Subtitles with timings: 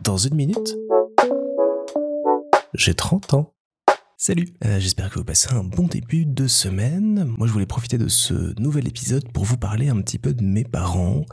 [0.00, 0.76] Dans une minute,
[2.74, 3.54] j'ai 30 ans.
[4.16, 7.24] Salut, euh, j'espère que vous passez un bon début de semaine.
[7.38, 10.42] Moi je voulais profiter de ce nouvel épisode pour vous parler un petit peu de
[10.42, 11.24] mes parents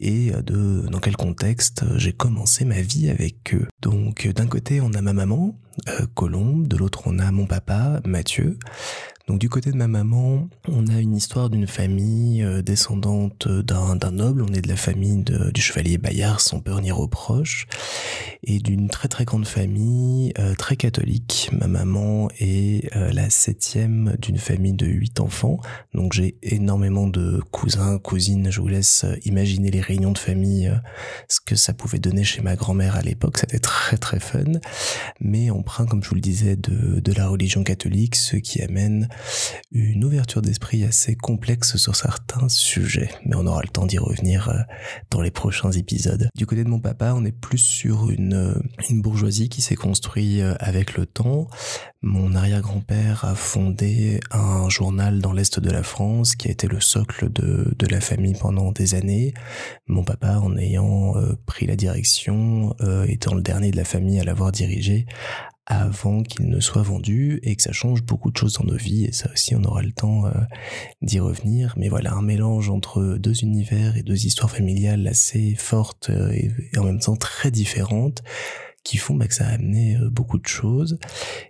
[0.00, 3.68] et de dans quel contexte j'ai commencé ma vie avec eux.
[3.80, 5.58] Donc d'un côté on a ma maman,
[5.88, 8.58] euh, Colombe, de l'autre on a mon papa, Mathieu.
[9.26, 13.94] Donc du côté de ma maman, on a une histoire d'une famille euh, descendante d'un,
[14.10, 17.66] noble, on est de la famille du chevalier Bayard sans peur ni reproche,
[18.42, 21.48] et d'une très très grande famille euh, très catholique.
[21.52, 25.58] Ma maman est euh, la septième d'une famille de huit enfants,
[25.94, 30.70] donc j'ai énormément de cousins, cousines, je vous laisse imaginer les réunions de famille,
[31.28, 34.44] ce que ça pouvait donner chez ma grand-mère à l'époque, c'était très très fun,
[35.18, 39.08] mais prend comme je vous le disais de, de la religion catholique, ce qui amène
[39.72, 44.48] une ouverture d'esprit assez complexe sur certains sujets, mais on aura le temps d'y revenir
[44.48, 44.58] euh,
[45.10, 46.28] dans les prochains épisodes.
[46.34, 48.54] Du côté de mon papa, on est plus sur une, euh,
[48.90, 51.48] bourgeoisie qui s'est construite euh, avec le temps.
[52.02, 56.80] Mon arrière-grand-père a fondé un journal dans l'Est de la France qui a été le
[56.80, 59.32] socle de la famille pendant des années.
[59.86, 61.14] Mon papa, en ayant
[61.46, 62.76] pris la direction,
[63.08, 65.06] étant le dernier de la famille à l'avoir dirigé,
[65.66, 69.04] avant qu'il ne soit vendu et que ça change beaucoup de choses dans nos vies.
[69.04, 70.32] Et ça aussi on aura le temps euh,
[71.02, 71.74] d'y revenir.
[71.76, 76.78] Mais voilà un mélange entre deux univers et deux histoires familiales assez fortes euh, et,
[76.78, 78.22] en même temps très différentes
[78.82, 80.98] qui font bah, que ça a amené euh, beaucoup de choses.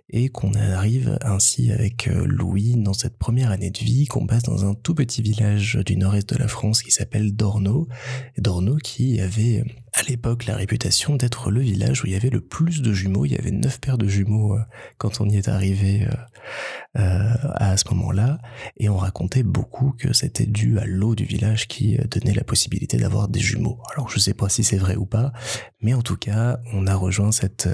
[0.09, 4.63] Et qu'on arrive ainsi avec Louis dans cette première année de vie qu'on passe dans
[4.63, 7.89] un tout petit village du nord-est de la France qui s'appelle Dorno
[8.37, 12.41] Dorno qui avait à l'époque la réputation d'être le village où il y avait le
[12.41, 13.25] plus de jumeaux.
[13.25, 14.61] Il y avait neuf paires de jumeaux euh,
[14.97, 18.39] quand on y est arrivé euh, euh, à ce moment-là.
[18.77, 22.97] Et on racontait beaucoup que c'était dû à l'eau du village qui donnait la possibilité
[22.97, 23.79] d'avoir des jumeaux.
[23.93, 25.31] Alors je sais pas si c'est vrai ou pas,
[25.81, 27.69] mais en tout cas, on a rejoint cette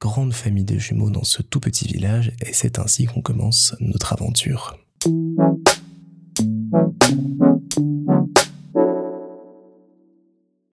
[0.00, 4.12] grande famille de jumeaux dans ce tout petit village et c'est ainsi qu'on commence notre
[4.12, 4.76] aventure.